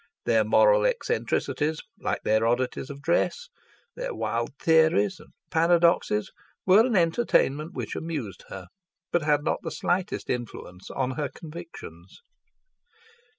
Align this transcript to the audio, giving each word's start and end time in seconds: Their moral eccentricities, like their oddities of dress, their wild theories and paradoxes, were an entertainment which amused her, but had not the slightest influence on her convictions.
Their 0.25 0.43
moral 0.43 0.83
eccentricities, 0.83 1.79
like 1.99 2.23
their 2.23 2.47
oddities 2.47 2.89
of 2.89 3.03
dress, 3.03 3.49
their 3.95 4.15
wild 4.15 4.49
theories 4.57 5.19
and 5.19 5.29
paradoxes, 5.51 6.31
were 6.65 6.83
an 6.83 6.95
entertainment 6.95 7.73
which 7.75 7.95
amused 7.95 8.45
her, 8.49 8.69
but 9.11 9.21
had 9.21 9.43
not 9.43 9.59
the 9.61 9.69
slightest 9.69 10.27
influence 10.27 10.89
on 10.89 11.11
her 11.11 11.29
convictions. 11.29 12.23